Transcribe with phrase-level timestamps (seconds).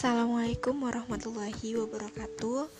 [0.00, 2.72] Assalamualaikum warahmatullahi wabarakatuh.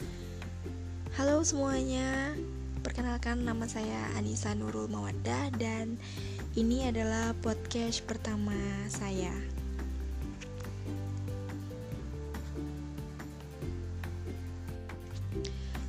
[1.20, 2.32] Halo semuanya.
[2.80, 6.00] Perkenalkan nama saya Anissa Nurul Mawaddah Dan
[6.56, 8.56] ini adalah podcast pertama
[8.88, 9.36] saya.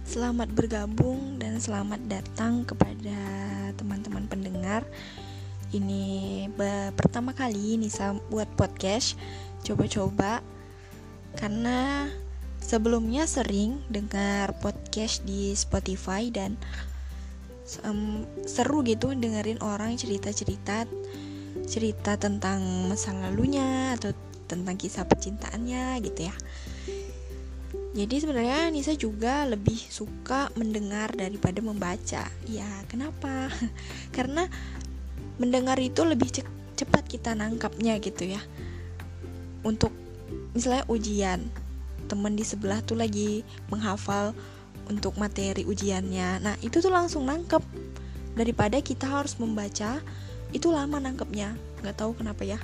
[0.04, 3.16] Selamat bergabung dan selamat datang kepada
[3.80, 4.84] teman-teman pendengar.
[5.72, 6.52] Ini
[7.00, 9.16] pertama kali Nisa buat podcast.
[9.64, 10.44] Coba-coba
[11.42, 12.06] karena
[12.62, 16.54] sebelumnya sering dengar podcast di Spotify dan
[17.82, 20.86] um, seru gitu dengerin orang cerita-cerita
[21.66, 24.14] cerita tentang masa lalunya atau
[24.46, 26.36] tentang kisah percintaannya gitu ya.
[27.92, 32.24] Jadi sebenarnya Nisa juga lebih suka mendengar daripada membaca.
[32.48, 33.52] Ya, kenapa?
[34.16, 34.48] Karena
[35.40, 36.32] mendengar itu lebih
[36.76, 38.40] cepat kita nangkapnya gitu ya.
[39.68, 39.92] Untuk
[40.52, 41.40] misalnya ujian
[42.12, 44.36] temen di sebelah tuh lagi menghafal
[44.92, 46.44] untuk materi ujiannya.
[46.44, 47.64] Nah itu tuh langsung nangkep.
[48.36, 50.04] Daripada kita harus membaca
[50.52, 51.56] itu lama nangkepnya.
[51.80, 52.60] Nggak tahu kenapa ya.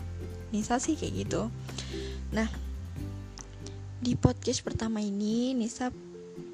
[0.52, 1.48] Nisa sih kayak gitu.
[2.36, 2.52] Nah
[4.04, 5.96] di podcast pertama ini Nisa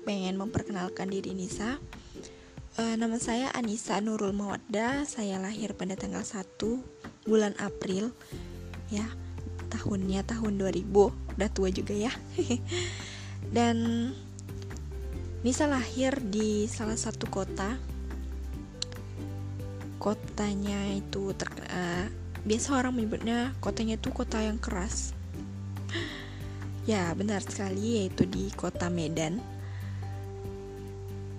[0.05, 1.81] pengen memperkenalkan diri Nisa.
[2.77, 6.61] E, nama saya Anissa Nurul Mawadda saya lahir pada tanggal 1
[7.25, 8.13] bulan April.
[8.93, 9.09] Ya
[9.73, 10.85] tahunnya tahun 2000
[11.37, 12.13] udah tua juga ya.
[13.55, 14.09] Dan
[15.43, 17.75] Nisa lahir di salah satu kota.
[19.99, 22.07] Kotanya itu ter uh,
[22.43, 25.11] biasa orang menyebutnya kotanya itu kota yang keras.
[26.83, 29.39] Ya benar sekali yaitu di kota Medan.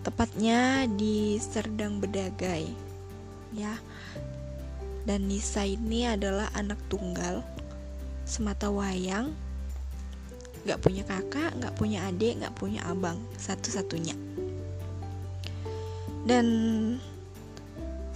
[0.00, 2.72] Tepatnya di Serdang Bedagai
[3.52, 3.76] ya.
[5.04, 7.44] Dan Nisa ini adalah anak tunggal
[8.24, 9.32] semata wayang
[10.64, 14.16] Gak punya kakak, gak punya adik, gak punya abang Satu-satunya.
[16.24, 16.46] Dan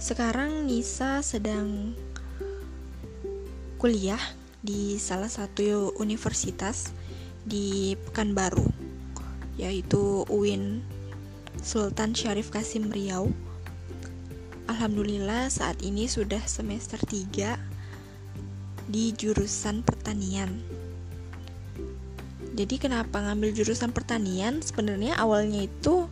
[0.01, 1.93] sekarang Nisa sedang
[3.77, 4.19] kuliah
[4.65, 6.89] di salah satu universitas
[7.45, 8.65] di Pekanbaru
[9.59, 10.81] yaitu UIN
[11.59, 13.29] Sultan Syarif Kasim Riau.
[14.71, 17.68] Alhamdulillah saat ini sudah semester 3
[18.89, 20.49] di jurusan pertanian.
[22.57, 24.59] Jadi kenapa ngambil jurusan pertanian?
[24.65, 26.09] Sebenarnya awalnya itu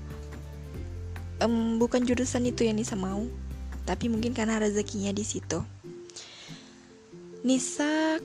[1.42, 3.26] um, bukan jurusan itu yang Nisa mau,
[3.84, 5.60] tapi mungkin karena rezekinya di situ.
[7.42, 8.22] Nisa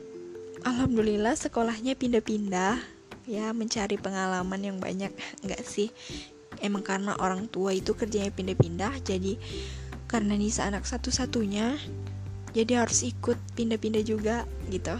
[0.62, 2.78] alhamdulillah sekolahnya pindah-pindah
[3.26, 5.10] ya mencari pengalaman yang banyak
[5.42, 5.90] enggak sih
[6.62, 9.38] emang karena orang tua itu kerjanya pindah-pindah jadi
[10.06, 11.78] karena Nisa anak satu-satunya
[12.52, 14.96] jadi harus ikut pindah-pindah juga gitu.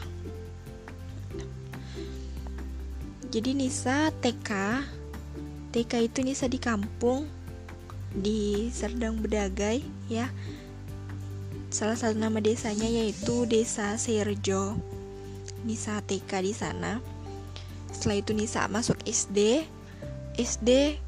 [3.32, 4.50] Jadi Nisa TK
[5.72, 7.24] TK itu Nisa di kampung
[8.12, 9.80] di Serdang Bedagai
[10.12, 10.28] ya.
[11.72, 14.76] Salah satu nama desanya yaitu Desa Serjo.
[15.64, 17.00] Nisa TK di sana.
[17.88, 19.64] Setelah itu Nisa masuk SD
[20.36, 21.00] SD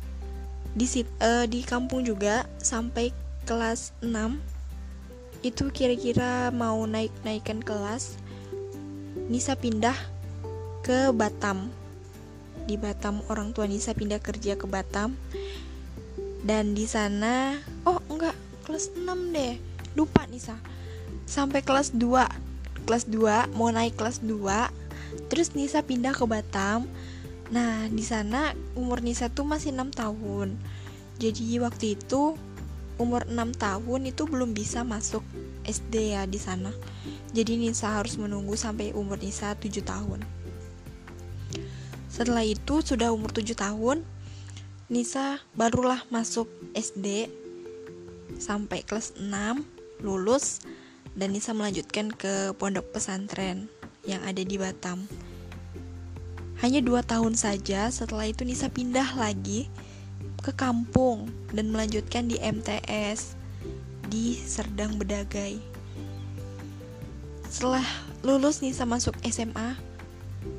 [0.74, 0.86] di
[1.20, 3.12] uh, di kampung juga sampai
[3.44, 4.53] kelas 6
[5.44, 8.16] itu kira-kira mau naik-naikan kelas
[9.28, 9.96] Nisa pindah
[10.80, 11.68] ke Batam.
[12.64, 15.12] Di Batam orang tua Nisa pindah kerja ke Batam.
[16.40, 19.04] Dan di sana oh enggak kelas 6
[19.36, 19.60] deh.
[19.92, 20.56] Lupa Nisa.
[21.28, 26.88] Sampai kelas 2 kelas 2 mau naik kelas 2 terus Nisa pindah ke Batam.
[27.52, 30.56] Nah di sana umur Nisa tuh masih 6 tahun.
[31.20, 32.36] Jadi waktu itu
[32.98, 35.24] umur 6 tahun itu belum bisa masuk
[35.66, 36.70] SD ya di sana.
[37.34, 40.22] Jadi Nisa harus menunggu sampai umur Nisa 7 tahun.
[42.06, 44.06] Setelah itu sudah umur 7 tahun,
[44.86, 46.46] Nisa barulah masuk
[46.76, 47.26] SD
[48.38, 49.26] sampai kelas 6,
[50.04, 50.62] lulus
[51.18, 53.66] dan Nisa melanjutkan ke pondok pesantren
[54.06, 55.06] yang ada di Batam.
[56.62, 59.66] Hanya dua tahun saja setelah itu Nisa pindah lagi
[60.44, 63.32] ke kampung dan melanjutkan di MTS
[64.12, 65.56] di Serdang Bedagai.
[67.48, 67.80] Setelah
[68.20, 69.72] lulus Nisa masuk SMA,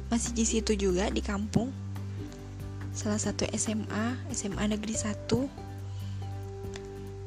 [0.10, 1.70] masih di situ juga di kampung.
[2.98, 5.14] Salah satu SMA, SMA Negeri 1.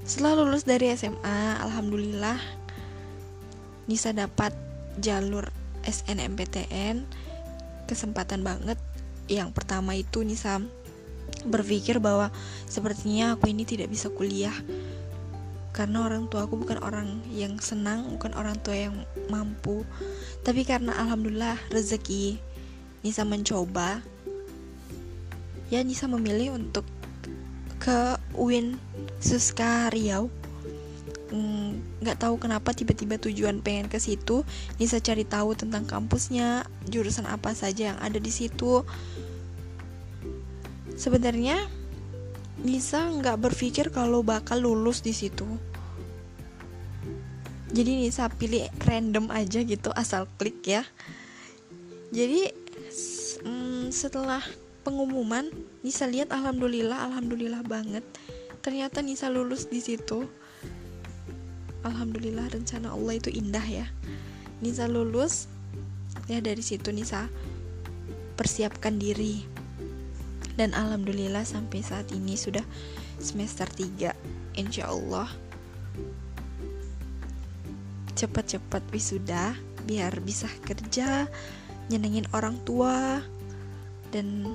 [0.03, 2.43] Setelah lulus dari SMA, alhamdulillah
[3.87, 4.51] Nisa dapat
[4.99, 5.47] jalur
[5.87, 7.07] SNMPTN.
[7.87, 8.83] Kesempatan banget.
[9.31, 10.59] Yang pertama itu Nisa
[11.47, 12.33] berpikir bahwa
[12.67, 14.55] sepertinya aku ini tidak bisa kuliah
[15.73, 18.99] karena orang tua aku bukan orang yang senang, bukan orang tua yang
[19.31, 19.87] mampu.
[20.43, 22.43] Tapi karena alhamdulillah rezeki
[23.07, 24.03] Nisa mencoba
[25.71, 26.83] ya Nisa memilih untuk
[27.79, 28.81] ke UIN
[29.23, 30.33] Suska Riau
[31.31, 34.43] mm, nggak mm, tahu kenapa tiba-tiba tujuan pengen ke situ
[34.83, 38.83] Nisa cari tahu tentang kampusnya jurusan apa saja yang ada di situ
[40.99, 41.57] sebenarnya
[42.59, 45.47] Nisa nggak berpikir kalau bakal lulus di situ.
[47.71, 50.83] Jadi Nisa pilih random aja gitu asal klik ya.
[52.11, 52.51] Jadi
[53.47, 54.43] mm, setelah
[54.83, 55.47] pengumuman
[55.87, 58.03] Nisa lihat alhamdulillah alhamdulillah banget.
[58.59, 60.27] Ternyata Nisa lulus di situ.
[61.87, 63.87] Alhamdulillah rencana Allah itu indah ya.
[64.59, 65.47] Nisa lulus
[66.27, 67.31] ya dari situ Nisa
[68.35, 69.58] persiapkan diri
[70.59, 72.67] dan alhamdulillah sampai saat ini sudah
[73.23, 75.31] semester 3 insya Allah
[78.19, 79.55] cepat-cepat wisuda
[79.87, 81.31] biar bisa kerja
[81.87, 83.23] nyenengin orang tua.
[84.11, 84.51] Dan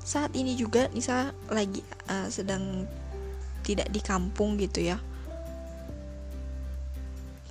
[0.00, 2.88] saat ini juga Nisa lagi uh, sedang
[3.60, 4.96] tidak di kampung gitu ya.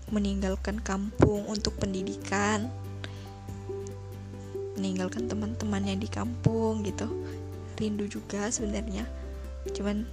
[0.10, 2.66] Meninggalkan kampung untuk pendidikan.
[4.74, 7.06] Meninggalkan teman-teman yang di kampung gitu
[7.80, 9.08] rindu juga sebenarnya.
[9.72, 10.04] Cuman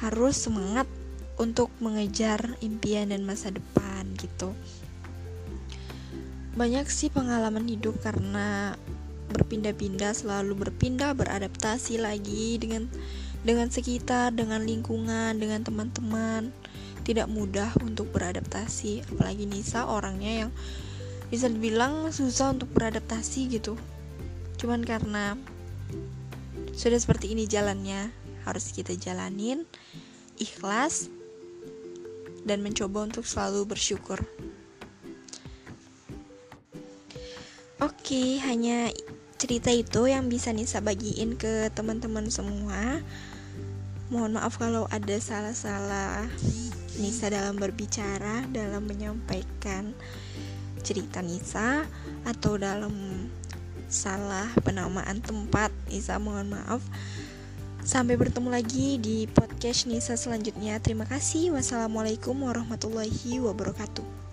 [0.00, 0.88] harus semangat
[1.36, 4.52] untuk mengejar impian dan masa depan gitu.
[6.56, 8.72] Banyak sih pengalaman hidup karena
[9.28, 12.88] berpindah-pindah selalu berpindah beradaptasi lagi dengan
[13.44, 16.48] dengan sekitar dengan lingkungan dengan teman-teman.
[17.04, 20.50] Tidak mudah untuk beradaptasi apalagi Nisa orangnya yang
[21.28, 23.76] bisa dibilang susah untuk beradaptasi gitu.
[24.56, 25.36] Cuman karena
[26.76, 28.12] sudah seperti ini jalannya
[28.44, 29.64] harus kita jalanin
[30.36, 31.08] ikhlas
[32.44, 34.22] dan mencoba untuk selalu bersyukur
[37.76, 38.88] Oke, hanya
[39.36, 43.04] cerita itu yang bisa Nisa bagiin ke teman-teman semua.
[44.08, 46.24] Mohon maaf kalau ada salah-salah
[46.96, 49.92] Nisa dalam berbicara, dalam menyampaikan
[50.80, 51.84] cerita Nisa
[52.24, 53.25] atau dalam
[53.86, 55.70] salah penamaan tempat.
[55.90, 56.82] Nisa mohon maaf.
[57.86, 60.82] Sampai bertemu lagi di podcast Nisa selanjutnya.
[60.82, 61.54] Terima kasih.
[61.54, 64.25] Wassalamualaikum warahmatullahi wabarakatuh.